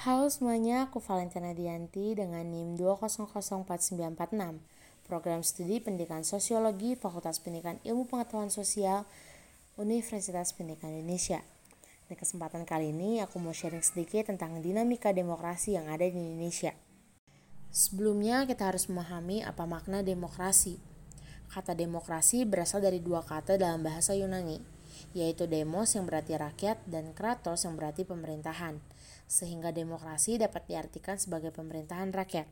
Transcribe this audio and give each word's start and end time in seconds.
Halo 0.00 0.32
semuanya, 0.32 0.88
aku 0.88 0.96
Valentina 0.96 1.52
Dianti 1.52 2.16
dengan 2.16 2.40
NIM 2.40 2.72
2004946, 2.80 3.68
Program 5.04 5.44
Studi 5.44 5.76
Pendidikan 5.76 6.24
Sosiologi 6.24 6.96
Fakultas 6.96 7.36
Pendidikan 7.36 7.76
Ilmu 7.84 8.08
Pengetahuan 8.08 8.48
Sosial 8.48 9.04
Universitas 9.76 10.56
Pendidikan 10.56 10.88
Indonesia. 10.96 11.44
Di 12.08 12.16
kesempatan 12.16 12.64
kali 12.64 12.96
ini, 12.96 13.20
aku 13.20 13.44
mau 13.44 13.52
sharing 13.52 13.84
sedikit 13.84 14.32
tentang 14.32 14.64
dinamika 14.64 15.12
demokrasi 15.12 15.76
yang 15.76 15.92
ada 15.92 16.08
di 16.08 16.16
Indonesia. 16.16 16.72
Sebelumnya, 17.68 18.48
kita 18.48 18.72
harus 18.72 18.88
memahami 18.88 19.44
apa 19.44 19.68
makna 19.68 20.00
demokrasi. 20.00 20.80
Kata 21.52 21.76
demokrasi 21.76 22.48
berasal 22.48 22.80
dari 22.80 23.04
dua 23.04 23.20
kata 23.20 23.60
dalam 23.60 23.84
bahasa 23.84 24.16
Yunani, 24.16 24.64
yaitu 25.12 25.44
demos 25.44 25.92
yang 25.92 26.08
berarti 26.08 26.40
rakyat 26.40 26.88
dan 26.88 27.12
kratos 27.12 27.68
yang 27.68 27.76
berarti 27.76 28.08
pemerintahan, 28.08 28.80
sehingga 29.30 29.70
demokrasi 29.70 30.42
dapat 30.42 30.66
diartikan 30.66 31.14
sebagai 31.14 31.54
pemerintahan 31.54 32.10
rakyat. 32.10 32.50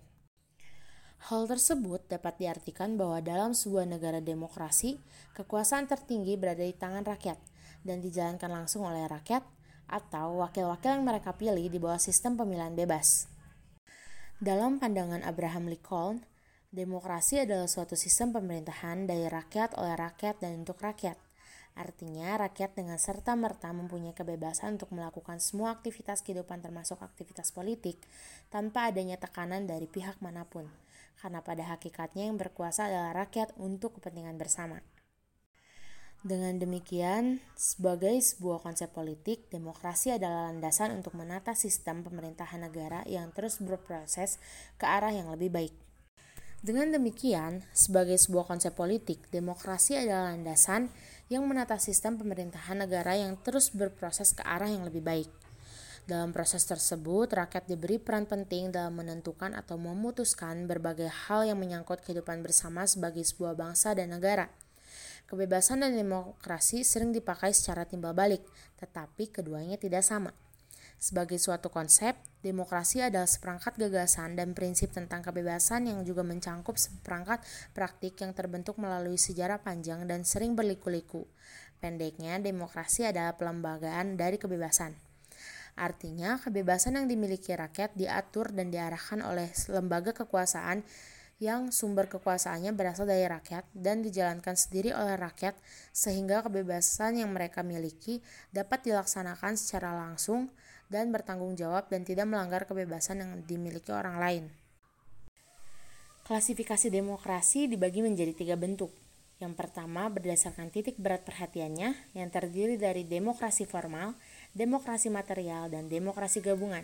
Hal 1.19 1.51
tersebut 1.51 2.07
dapat 2.07 2.39
diartikan 2.39 2.95
bahwa 2.95 3.19
dalam 3.19 3.51
sebuah 3.51 3.91
negara 3.91 4.23
demokrasi, 4.23 5.03
kekuasaan 5.35 5.91
tertinggi 5.91 6.39
berada 6.39 6.63
di 6.63 6.71
tangan 6.71 7.03
rakyat 7.03 7.43
dan 7.83 7.99
dijalankan 7.99 8.63
langsung 8.63 8.87
oleh 8.87 9.11
rakyat 9.11 9.43
atau 9.91 10.39
wakil-wakil 10.47 11.03
yang 11.03 11.03
mereka 11.03 11.35
pilih 11.35 11.67
di 11.67 11.83
bawah 11.83 11.99
sistem 11.99 12.39
pemilihan 12.39 12.79
bebas. 12.79 13.27
Dalam 14.39 14.79
pandangan 14.79 15.27
Abraham 15.27 15.67
Lincoln, 15.67 16.23
demokrasi 16.71 17.43
adalah 17.43 17.67
suatu 17.67 17.99
sistem 17.99 18.31
pemerintahan 18.31 19.11
dari 19.11 19.27
rakyat 19.27 19.75
oleh 19.75 19.99
rakyat 19.99 20.39
dan 20.39 20.63
untuk 20.63 20.79
rakyat 20.79 21.19
Artinya, 21.79 22.35
rakyat 22.35 22.75
dengan 22.75 22.99
serta-merta 22.99 23.71
mempunyai 23.71 24.11
kebebasan 24.11 24.83
untuk 24.83 24.91
melakukan 24.91 25.39
semua 25.39 25.71
aktivitas 25.71 26.27
kehidupan 26.27 26.59
termasuk 26.59 26.99
aktivitas 26.99 27.55
politik 27.55 28.03
tanpa 28.51 28.91
adanya 28.91 29.15
tekanan 29.15 29.71
dari 29.71 29.87
pihak 29.87 30.19
mana 30.19 30.43
pun. 30.43 30.67
Karena 31.23 31.39
pada 31.39 31.71
hakikatnya 31.71 32.27
yang 32.27 32.35
berkuasa 32.35 32.91
adalah 32.91 33.15
rakyat 33.23 33.55
untuk 33.63 34.03
kepentingan 34.03 34.35
bersama. 34.35 34.83
Dengan 36.19 36.59
demikian, 36.59 37.39
sebagai 37.55 38.19
sebuah 38.19 38.59
konsep 38.59 38.91
politik, 38.91 39.47
demokrasi 39.55 40.19
adalah 40.19 40.51
landasan 40.51 40.99
untuk 40.99 41.15
menata 41.15 41.55
sistem 41.55 42.03
pemerintahan 42.03 42.59
negara 42.59 43.07
yang 43.07 43.31
terus 43.31 43.63
berproses 43.63 44.43
ke 44.75 44.83
arah 44.83 45.15
yang 45.15 45.31
lebih 45.31 45.55
baik. 45.55 45.88
Dengan 46.59 46.91
demikian, 46.91 47.63
sebagai 47.71 48.19
sebuah 48.19 48.51
konsep 48.51 48.75
politik, 48.75 49.31
demokrasi 49.31 49.95
adalah 49.95 50.35
landasan 50.35 50.91
yang 51.31 51.47
menata 51.47 51.79
sistem 51.79 52.19
pemerintahan 52.19 52.83
negara 52.83 53.15
yang 53.15 53.39
terus 53.39 53.71
berproses 53.71 54.35
ke 54.35 54.43
arah 54.43 54.67
yang 54.67 54.83
lebih 54.83 55.07
baik. 55.07 55.31
Dalam 56.09 56.35
proses 56.35 56.67
tersebut, 56.67 57.31
rakyat 57.31 57.71
diberi 57.71 58.03
peran 58.03 58.27
penting 58.27 58.75
dalam 58.75 58.99
menentukan 58.99 59.55
atau 59.55 59.79
memutuskan 59.79 60.67
berbagai 60.67 61.07
hal 61.07 61.47
yang 61.47 61.63
menyangkut 61.63 62.03
kehidupan 62.03 62.43
bersama 62.43 62.89
sebagai 62.91 63.23
sebuah 63.23 63.55
bangsa 63.55 63.95
dan 63.95 64.11
negara. 64.11 64.51
Kebebasan 65.31 65.87
dan 65.87 65.95
demokrasi 65.95 66.83
sering 66.83 67.15
dipakai 67.15 67.55
secara 67.55 67.87
timbal 67.87 68.19
balik, 68.19 68.43
tetapi 68.83 69.31
keduanya 69.31 69.79
tidak 69.79 70.03
sama. 70.03 70.35
Sebagai 70.99 71.39
suatu 71.39 71.71
konsep, 71.71 72.19
demokrasi 72.43 72.99
adalah 73.07 73.31
seperangkat 73.31 73.79
gagasan 73.79 74.35
dan 74.35 74.51
prinsip 74.51 74.91
tentang 74.91 75.23
kebebasan 75.23 75.87
yang 75.87 76.03
juga 76.03 76.27
mencangkup 76.27 76.75
seperangkat 76.75 77.39
praktik 77.71 78.19
yang 78.19 78.35
terbentuk 78.35 78.83
melalui 78.83 79.15
sejarah 79.15 79.63
panjang 79.63 80.11
dan 80.11 80.27
sering 80.27 80.59
berliku-liku. 80.59 81.23
Pendeknya, 81.79 82.43
demokrasi 82.43 83.07
adalah 83.07 83.39
pelembagaan 83.39 84.19
dari 84.19 84.43
kebebasan. 84.43 84.99
Artinya, 85.79 86.43
kebebasan 86.43 86.99
yang 86.99 87.07
dimiliki 87.07 87.55
rakyat 87.55 87.95
diatur 87.95 88.51
dan 88.51 88.75
diarahkan 88.75 89.23
oleh 89.23 89.55
lembaga 89.71 90.11
kekuasaan 90.11 90.83
yang 91.39 91.71
sumber 91.71 92.11
kekuasaannya 92.11 92.75
berasal 92.75 93.07
dari 93.07 93.23
rakyat 93.23 93.63
dan 93.71 94.03
dijalankan 94.03 94.59
sendiri 94.59 94.91
oleh 94.91 95.15
rakyat 95.15 95.55
sehingga 95.95 96.43
kebebasan 96.43 97.23
yang 97.23 97.31
mereka 97.31 97.63
miliki 97.63 98.19
dapat 98.51 98.83
dilaksanakan 98.83 99.55
secara 99.55 99.95
langsung 99.95 100.51
dan 100.89 101.13
bertanggung 101.13 101.57
jawab 101.57 101.93
dan 101.93 102.05
tidak 102.05 102.25
melanggar 102.29 102.65
kebebasan 102.65 103.21
yang 103.21 103.33
dimiliki 103.45 103.93
orang 103.93 104.17
lain. 104.21 104.45
Klasifikasi 106.25 106.93
demokrasi 106.93 107.69
dibagi 107.73 108.05
menjadi 108.05 108.37
tiga 108.37 108.57
bentuk. 108.57 108.93
Yang 109.39 109.55
pertama 109.55 110.11
berdasarkan 110.11 110.69
titik 110.69 110.99
berat 110.99 111.23
perhatiannya 111.25 111.95
yang 112.13 112.29
terdiri 112.29 112.75
dari 112.75 113.07
demokrasi 113.07 113.65
formal, 113.65 114.19
demokrasi 114.53 115.09
material, 115.09 115.71
dan 115.71 115.87
demokrasi 115.87 116.43
gabungan. 116.43 116.83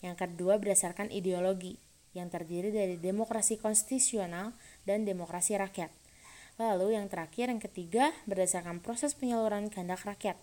Yang 0.00 0.24
kedua 0.24 0.56
berdasarkan 0.56 1.10
ideologi 1.12 1.76
yang 2.16 2.30
terdiri 2.30 2.72
dari 2.72 2.96
demokrasi 2.96 3.58
konstitusional 3.58 4.54
dan 4.86 5.04
demokrasi 5.04 5.58
rakyat. 5.58 5.90
Lalu 6.56 6.96
yang 6.96 7.10
terakhir 7.10 7.52
yang 7.52 7.60
ketiga 7.60 8.12
berdasarkan 8.24 8.80
proses 8.80 9.12
penyaluran 9.12 9.68
kehendak 9.68 10.04
rakyat 10.04 10.40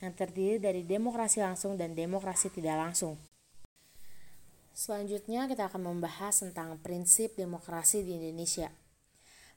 yang 0.00 0.16
terdiri 0.16 0.56
dari 0.56 0.82
demokrasi 0.82 1.44
langsung 1.44 1.76
dan 1.76 1.92
demokrasi 1.92 2.48
tidak 2.48 2.76
langsung. 2.80 3.20
Selanjutnya 4.72 5.44
kita 5.44 5.68
akan 5.68 5.92
membahas 5.92 6.40
tentang 6.40 6.80
prinsip 6.80 7.36
demokrasi 7.36 8.00
di 8.00 8.16
Indonesia. 8.16 8.72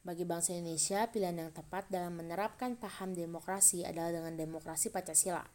Bagi 0.03 0.27
bangsa 0.27 0.51
Indonesia, 0.51 1.07
pilihan 1.07 1.47
yang 1.47 1.51
tepat 1.55 1.87
dalam 1.87 2.19
menerapkan 2.19 2.75
paham 2.75 3.15
demokrasi 3.15 3.87
adalah 3.87 4.11
dengan 4.11 4.35
demokrasi 4.35 4.91
Pancasila. 4.91 5.47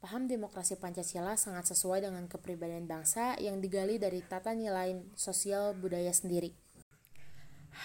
Paham 0.00 0.24
demokrasi 0.24 0.80
Pancasila 0.80 1.36
sangat 1.36 1.68
sesuai 1.68 2.08
dengan 2.08 2.24
kepribadian 2.32 2.88
bangsa 2.88 3.36
yang 3.36 3.60
digali 3.60 4.00
dari 4.00 4.24
tata 4.24 4.56
nilai 4.56 5.04
sosial 5.12 5.76
budaya 5.76 6.14
sendiri. 6.16 6.56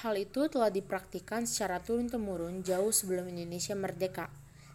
Hal 0.07 0.15
itu 0.15 0.47
telah 0.47 0.71
dipraktikkan 0.71 1.43
secara 1.43 1.83
turun-temurun 1.83 2.63
jauh 2.63 2.95
sebelum 2.95 3.27
Indonesia 3.27 3.75
merdeka 3.75 4.31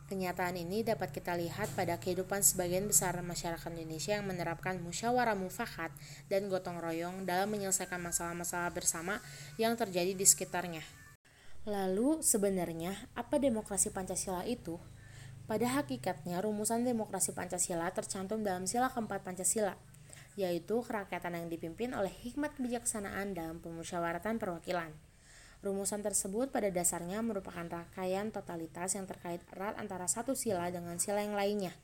Kenyataan 0.08 0.56
ini 0.56 0.80
dapat 0.80 1.12
kita 1.12 1.36
lihat 1.36 1.68
pada 1.76 2.00
kehidupan 2.00 2.40
sebagian 2.40 2.88
besar 2.88 3.12
masyarakat 3.20 3.68
Indonesia 3.76 4.16
yang 4.16 4.24
menerapkan 4.24 4.80
musyawarah 4.80 5.36
mufakat 5.36 5.92
dan 6.32 6.48
gotong 6.48 6.80
royong 6.80 7.28
dalam 7.28 7.52
menyelesaikan 7.52 8.00
masalah-masalah 8.00 8.72
bersama 8.72 9.20
yang 9.60 9.76
terjadi 9.76 10.16
di 10.16 10.24
sekitarnya. 10.24 10.80
Lalu, 11.68 12.24
sebenarnya 12.24 12.96
apa 13.12 13.36
demokrasi 13.36 13.92
Pancasila 13.92 14.48
itu? 14.48 14.80
Pada 15.44 15.76
hakikatnya, 15.76 16.40
rumusan 16.40 16.88
demokrasi 16.88 17.36
Pancasila 17.36 17.92
tercantum 17.92 18.40
dalam 18.40 18.64
sila 18.64 18.88
keempat 18.88 19.20
Pancasila, 19.20 19.76
yaitu 20.40 20.80
kerakyatan 20.88 21.36
yang 21.36 21.52
dipimpin 21.52 21.92
oleh 21.92 22.12
hikmat 22.24 22.56
kebijaksanaan 22.56 23.36
dalam 23.36 23.60
pemusyawaratan 23.60 24.40
perwakilan. 24.40 24.88
Rumusan 25.58 26.06
tersebut 26.06 26.54
pada 26.54 26.70
dasarnya 26.70 27.18
merupakan 27.18 27.66
rangkaian 27.66 28.30
totalitas 28.30 28.94
yang 28.94 29.10
terkait 29.10 29.42
erat 29.50 29.74
antara 29.74 30.06
satu 30.06 30.38
sila 30.38 30.70
dengan 30.70 31.02
sila 31.02 31.18
yang 31.26 31.34
lainnya. 31.34 31.74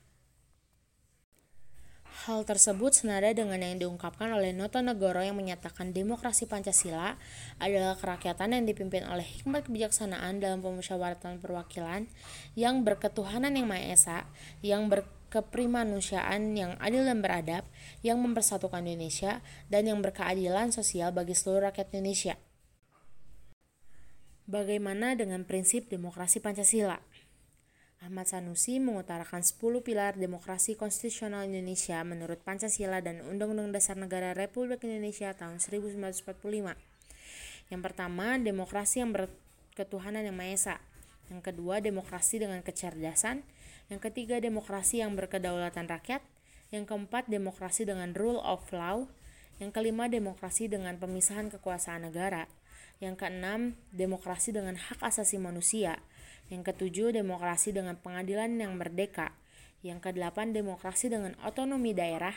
Hal 2.25 2.47
tersebut 2.47 2.95
senada 2.95 3.27
dengan 3.35 3.59
yang 3.59 3.77
diungkapkan 3.83 4.31
oleh 4.31 4.55
Noto 4.55 4.79
Negoro 4.79 5.21
yang 5.21 5.35
menyatakan 5.35 5.91
demokrasi 5.91 6.47
Pancasila 6.47 7.19
adalah 7.59 7.99
kerakyatan 7.99 8.55
yang 8.55 8.65
dipimpin 8.65 9.03
oleh 9.11 9.27
hikmat 9.27 9.67
kebijaksanaan 9.67 10.39
dalam 10.39 10.63
pemusyawaratan 10.63 11.43
perwakilan 11.43 12.07
yang 12.55 12.87
berketuhanan 12.87 13.59
yang 13.59 13.67
Maha 13.67 13.93
Esa, 13.93 14.19
yang 14.63 14.87
berkeprimanusiaan 14.87 16.55
yang 16.55 16.79
adil 16.79 17.03
dan 17.03 17.21
beradab, 17.21 17.67
yang 18.07 18.23
mempersatukan 18.23 18.87
Indonesia, 18.87 19.43
dan 19.67 19.91
yang 19.91 19.99
berkeadilan 19.99 20.71
sosial 20.71 21.11
bagi 21.11 21.35
seluruh 21.35 21.69
rakyat 21.69 21.93
Indonesia. 21.93 22.39
Bagaimana 24.45 25.17
dengan 25.17 25.41
prinsip 25.49 25.89
demokrasi 25.89 26.37
Pancasila? 26.37 27.01
Ahmad 28.05 28.29
Sanusi 28.29 28.77
mengutarakan 28.77 29.41
10 29.41 29.57
pilar 29.81 30.21
demokrasi 30.21 30.77
konstitusional 30.77 31.49
Indonesia 31.49 32.05
menurut 32.05 32.45
Pancasila 32.45 33.01
dan 33.01 33.25
Undang-Undang 33.25 33.73
Dasar 33.73 33.97
Negara 33.97 34.37
Republik 34.37 34.85
Indonesia 34.85 35.33
tahun 35.33 35.65
1945. 35.65 36.77
Yang 37.73 37.81
pertama, 37.81 38.37
demokrasi 38.37 39.01
yang 39.01 39.17
berketuhanan 39.17 40.29
yang 40.29 40.37
Maha 40.37 40.53
Esa. 40.53 40.77
Yang 41.33 41.41
kedua, 41.49 41.81
demokrasi 41.81 42.45
dengan 42.45 42.61
kecerdasan. 42.61 43.49
Yang 43.89 44.13
ketiga, 44.13 44.45
demokrasi 44.45 45.01
yang 45.01 45.17
berkedaulatan 45.17 45.89
rakyat. 45.89 46.21
Yang 46.69 46.93
keempat, 46.93 47.33
demokrasi 47.33 47.89
dengan 47.89 48.13
rule 48.13 48.45
of 48.45 48.61
law. 48.77 49.09
Yang 49.57 49.73
kelima, 49.73 50.05
demokrasi 50.13 50.69
dengan 50.69 51.01
pemisahan 51.01 51.49
kekuasaan 51.49 52.13
negara. 52.13 52.45
Yang 53.03 53.27
keenam, 53.27 53.61
demokrasi 53.91 54.55
dengan 54.55 54.79
hak 54.79 55.03
asasi 55.03 55.39
manusia. 55.43 55.99
Yang 56.53 56.75
ketujuh, 56.75 57.11
demokrasi 57.11 57.75
dengan 57.75 57.99
pengadilan 57.99 58.55
yang 58.55 58.79
merdeka. 58.79 59.35
Yang 59.83 60.11
kedelapan, 60.11 60.55
demokrasi 60.55 61.11
dengan 61.11 61.35
otonomi 61.43 61.91
daerah. 61.91 62.35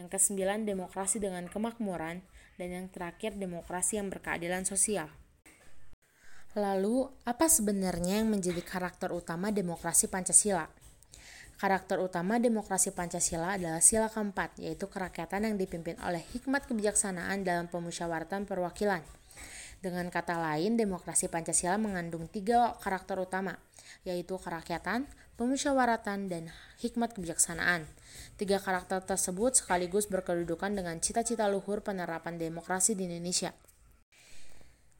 Yang 0.00 0.16
kesembilan, 0.16 0.64
demokrasi 0.64 1.20
dengan 1.20 1.46
kemakmuran. 1.50 2.24
Dan 2.56 2.68
yang 2.72 2.86
terakhir, 2.88 3.36
demokrasi 3.36 4.00
yang 4.00 4.08
berkeadilan 4.08 4.64
sosial. 4.64 5.12
Lalu, 6.58 7.06
apa 7.22 7.46
sebenarnya 7.46 8.24
yang 8.24 8.32
menjadi 8.32 8.58
karakter 8.64 9.14
utama 9.14 9.54
demokrasi 9.54 10.10
Pancasila? 10.10 10.66
Karakter 11.60 12.00
utama 12.00 12.40
demokrasi 12.40 12.90
Pancasila 12.90 13.54
adalah 13.60 13.84
sila 13.84 14.08
keempat, 14.08 14.56
yaitu 14.58 14.88
kerakyatan 14.88 15.46
yang 15.46 15.54
dipimpin 15.60 15.94
oleh 16.00 16.24
hikmat 16.32 16.64
kebijaksanaan 16.64 17.44
dalam 17.44 17.68
pemusyawaratan 17.68 18.48
perwakilan. 18.48 19.19
Dengan 19.80 20.12
kata 20.12 20.36
lain, 20.36 20.76
demokrasi 20.76 21.32
Pancasila 21.32 21.80
mengandung 21.80 22.28
tiga 22.28 22.76
karakter 22.84 23.16
utama, 23.16 23.56
yaitu 24.04 24.36
kerakyatan, 24.36 25.08
pemusyawaratan, 25.40 26.28
dan 26.28 26.52
hikmat 26.84 27.16
kebijaksanaan. 27.16 27.88
Tiga 28.36 28.60
karakter 28.60 29.00
tersebut 29.00 29.56
sekaligus 29.56 30.04
berkedudukan 30.12 30.76
dengan 30.76 31.00
cita-cita 31.00 31.48
luhur 31.48 31.80
penerapan 31.80 32.36
demokrasi 32.36 32.92
di 32.92 33.08
Indonesia. 33.08 33.56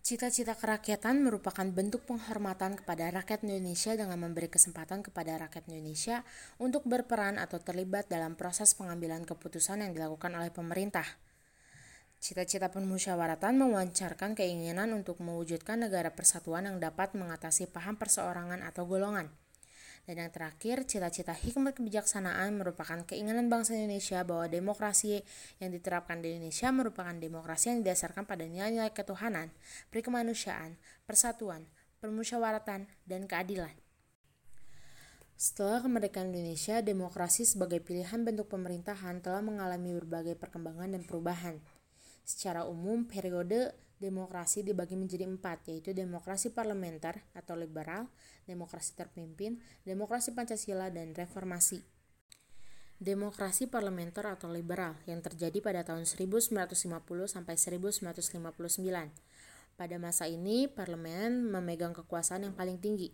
Cita-cita 0.00 0.56
kerakyatan 0.56 1.28
merupakan 1.28 1.68
bentuk 1.68 2.08
penghormatan 2.08 2.80
kepada 2.80 3.12
rakyat 3.12 3.44
Indonesia 3.44 3.92
dengan 3.92 4.16
memberi 4.16 4.48
kesempatan 4.48 5.04
kepada 5.04 5.36
rakyat 5.36 5.68
Indonesia 5.68 6.24
untuk 6.56 6.88
berperan 6.88 7.36
atau 7.36 7.60
terlibat 7.60 8.08
dalam 8.08 8.32
proses 8.32 8.72
pengambilan 8.72 9.28
keputusan 9.28 9.84
yang 9.84 9.92
dilakukan 9.92 10.32
oleh 10.32 10.48
pemerintah. 10.48 11.04
Cita-cita 12.20 12.68
pemusyawaratan 12.68 13.56
mewancarkan 13.56 14.36
keinginan 14.36 14.92
untuk 14.92 15.24
mewujudkan 15.24 15.80
negara 15.80 16.12
persatuan 16.12 16.68
yang 16.68 16.76
dapat 16.76 17.16
mengatasi 17.16 17.72
paham 17.72 17.96
perseorangan 17.96 18.60
atau 18.60 18.84
golongan. 18.84 19.32
Dan 20.04 20.20
yang 20.20 20.28
terakhir, 20.28 20.84
cita-cita 20.84 21.32
hikmat 21.32 21.80
kebijaksanaan 21.80 22.60
merupakan 22.60 23.08
keinginan 23.08 23.48
bangsa 23.48 23.72
Indonesia 23.72 24.20
bahwa 24.20 24.52
demokrasi 24.52 25.24
yang 25.64 25.72
diterapkan 25.72 26.20
di 26.20 26.36
Indonesia 26.36 26.68
merupakan 26.68 27.16
demokrasi 27.16 27.72
yang 27.72 27.78
didasarkan 27.88 28.28
pada 28.28 28.44
nilai-nilai 28.44 28.92
ketuhanan, 28.92 29.48
perikemanusiaan, 29.88 30.76
persatuan, 31.08 31.72
permusyawaratan, 32.04 32.84
dan 33.08 33.24
keadilan. 33.24 33.72
Setelah 35.40 35.80
kemerdekaan 35.80 36.36
Indonesia, 36.36 36.84
demokrasi 36.84 37.48
sebagai 37.48 37.80
pilihan 37.80 38.20
bentuk 38.28 38.52
pemerintahan 38.52 39.24
telah 39.24 39.40
mengalami 39.40 39.96
berbagai 39.96 40.36
perkembangan 40.36 40.92
dan 40.92 41.00
perubahan. 41.00 41.56
Secara 42.24 42.66
umum, 42.68 43.04
periode 43.08 43.74
demokrasi 44.00 44.64
dibagi 44.64 44.96
menjadi 44.96 45.28
empat, 45.28 45.68
yaitu 45.68 45.92
demokrasi 45.92 46.50
parlementer 46.56 47.20
atau 47.36 47.52
liberal, 47.52 48.08
demokrasi 48.48 48.96
terpimpin, 48.96 49.60
demokrasi 49.84 50.32
Pancasila, 50.32 50.88
dan 50.88 51.12
reformasi. 51.12 51.84
Demokrasi 53.00 53.68
parlementer 53.68 54.28
atau 54.28 54.52
liberal 54.52 54.92
yang 55.08 55.24
terjadi 55.24 55.60
pada 55.64 55.80
tahun 55.84 56.04
1950 56.04 56.76
sampai 57.28 57.56
1959. 57.56 58.20
Pada 59.76 59.96
masa 59.96 60.28
ini, 60.28 60.68
parlemen 60.68 61.48
memegang 61.48 61.96
kekuasaan 61.96 62.44
yang 62.44 62.52
paling 62.52 62.76
tinggi. 62.76 63.08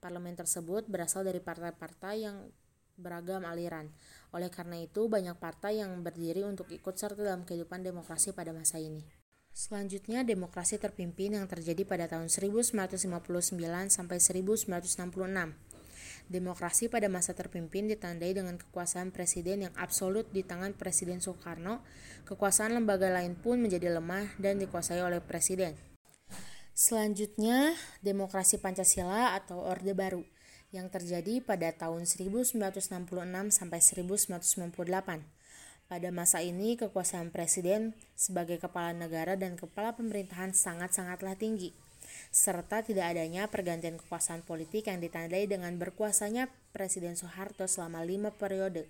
Parlemen 0.00 0.36
tersebut 0.36 0.84
berasal 0.88 1.24
dari 1.24 1.40
partai-partai 1.40 2.16
yang 2.20 2.52
beragam 3.00 3.48
aliran. 3.48 3.88
Oleh 4.30 4.50
karena 4.50 4.78
itu, 4.78 5.10
banyak 5.10 5.34
partai 5.38 5.82
yang 5.82 6.06
berdiri 6.06 6.46
untuk 6.46 6.70
ikut 6.70 6.94
serta 6.94 7.18
dalam 7.18 7.42
kehidupan 7.42 7.82
demokrasi 7.82 8.30
pada 8.30 8.54
masa 8.54 8.78
ini. 8.78 9.02
Selanjutnya, 9.50 10.22
demokrasi 10.22 10.78
terpimpin 10.78 11.34
yang 11.34 11.50
terjadi 11.50 11.82
pada 11.82 12.06
tahun 12.06 12.30
1959 12.30 13.10
sampai 13.90 14.18
1966. 14.22 14.70
Demokrasi 16.30 16.86
pada 16.86 17.10
masa 17.10 17.34
terpimpin 17.34 17.90
ditandai 17.90 18.30
dengan 18.30 18.54
kekuasaan 18.54 19.10
presiden 19.10 19.66
yang 19.66 19.74
absolut 19.74 20.30
di 20.30 20.46
tangan 20.46 20.78
Presiden 20.78 21.18
Soekarno. 21.18 21.82
Kekuasaan 22.22 22.78
lembaga 22.78 23.10
lain 23.10 23.34
pun 23.34 23.58
menjadi 23.58 23.90
lemah 23.90 24.38
dan 24.38 24.62
dikuasai 24.62 25.02
oleh 25.02 25.18
presiden. 25.18 25.74
Selanjutnya, 26.70 27.74
demokrasi 27.98 28.62
Pancasila 28.62 29.34
atau 29.34 29.58
Orde 29.58 29.90
Baru 29.90 30.22
yang 30.70 30.86
terjadi 30.86 31.42
pada 31.42 31.74
tahun 31.74 32.06
1966 32.06 32.58
sampai 33.50 33.80
1998. 33.82 35.26
Pada 35.90 36.08
masa 36.14 36.38
ini, 36.38 36.78
kekuasaan 36.78 37.34
presiden 37.34 37.98
sebagai 38.14 38.62
kepala 38.62 38.94
negara 38.94 39.34
dan 39.34 39.58
kepala 39.58 39.98
pemerintahan 39.98 40.54
sangat-sangatlah 40.54 41.34
tinggi, 41.34 41.74
serta 42.30 42.86
tidak 42.86 43.10
adanya 43.10 43.50
pergantian 43.50 43.98
kekuasaan 43.98 44.46
politik 44.46 44.86
yang 44.86 45.02
ditandai 45.02 45.50
dengan 45.50 45.74
berkuasanya 45.82 46.46
Presiden 46.70 47.18
Soeharto 47.18 47.66
selama 47.66 48.06
lima 48.06 48.30
periode. 48.30 48.86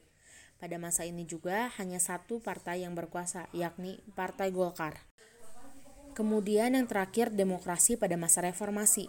Pada 0.60 0.76
masa 0.76 1.08
ini 1.08 1.24
juga 1.24 1.72
hanya 1.80 1.96
satu 1.96 2.36
partai 2.44 2.84
yang 2.84 2.92
berkuasa, 2.92 3.48
yakni 3.56 3.96
Partai 4.12 4.52
Golkar. 4.52 5.00
Kemudian 6.12 6.76
yang 6.76 6.84
terakhir, 6.84 7.32
demokrasi 7.32 7.96
pada 7.96 8.20
masa 8.20 8.44
reformasi. 8.44 9.08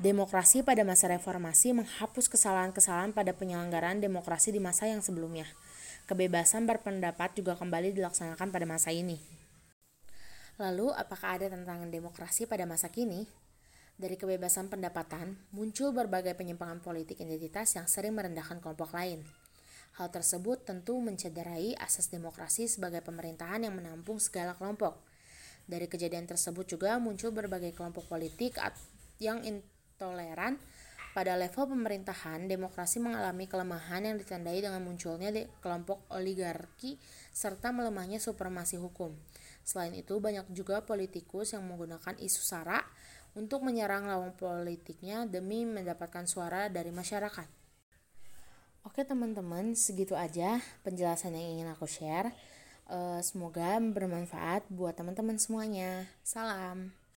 Demokrasi 0.00 0.64
pada 0.64 0.80
masa 0.80 1.12
reformasi 1.12 1.76
menghapus 1.76 2.32
kesalahan-kesalahan 2.32 3.12
pada 3.12 3.36
penyelenggaraan 3.36 4.00
demokrasi 4.00 4.48
di 4.48 4.56
masa 4.56 4.88
yang 4.88 5.04
sebelumnya 5.04 5.44
kebebasan 6.10 6.66
berpendapat 6.66 7.38
juga 7.38 7.54
kembali 7.54 7.94
dilaksanakan 7.94 8.50
pada 8.50 8.66
masa 8.66 8.90
ini. 8.90 9.22
Lalu, 10.58 10.90
apakah 10.90 11.38
ada 11.38 11.46
tantangan 11.46 11.86
demokrasi 11.86 12.50
pada 12.50 12.66
masa 12.66 12.90
kini? 12.90 13.30
Dari 13.94 14.18
kebebasan 14.18 14.66
pendapatan, 14.66 15.38
muncul 15.54 15.94
berbagai 15.94 16.34
penyimpangan 16.34 16.82
politik 16.82 17.22
identitas 17.22 17.78
yang 17.78 17.86
sering 17.86 18.18
merendahkan 18.18 18.58
kelompok 18.58 18.90
lain. 18.90 19.22
Hal 20.02 20.10
tersebut 20.10 20.66
tentu 20.66 20.98
mencederai 20.98 21.78
asas 21.78 22.10
demokrasi 22.10 22.66
sebagai 22.66 23.06
pemerintahan 23.06 23.62
yang 23.62 23.78
menampung 23.78 24.18
segala 24.18 24.58
kelompok. 24.58 24.98
Dari 25.70 25.86
kejadian 25.86 26.26
tersebut 26.26 26.66
juga 26.66 26.98
muncul 26.98 27.30
berbagai 27.30 27.70
kelompok 27.70 28.10
politik 28.10 28.58
yang 29.22 29.46
intoleran 30.00 30.56
pada 31.12 31.36
level 31.36 31.76
pemerintahan, 31.76 32.48
demokrasi 32.48 33.02
mengalami 33.02 33.44
kelemahan 33.44 34.08
yang 34.08 34.16
ditandai 34.16 34.64
dengan 34.64 34.80
munculnya 34.80 35.28
kelompok 35.60 36.08
oligarki 36.08 36.96
serta 37.34 37.68
melemahnya 37.74 38.16
supremasi 38.16 38.80
hukum. 38.80 39.12
Selain 39.60 39.92
itu, 39.92 40.16
banyak 40.16 40.48
juga 40.56 40.80
politikus 40.86 41.52
yang 41.52 41.68
menggunakan 41.68 42.16
isu 42.16 42.40
sara 42.40 42.80
untuk 43.34 43.60
menyerang 43.66 44.08
lawan 44.08 44.32
politiknya 44.32 45.28
demi 45.28 45.68
mendapatkan 45.68 46.24
suara 46.24 46.72
dari 46.72 46.94
masyarakat. 46.94 47.46
Oke 48.86 49.04
teman-teman, 49.04 49.76
segitu 49.76 50.16
aja 50.16 50.62
penjelasan 50.86 51.36
yang 51.36 51.58
ingin 51.58 51.68
aku 51.74 51.84
share. 51.84 52.32
Eh, 52.88 53.20
semoga 53.20 53.76
bermanfaat 53.82 54.64
buat 54.72 54.96
teman-teman 54.96 55.36
semuanya. 55.36 56.06
Salam. 56.24 56.99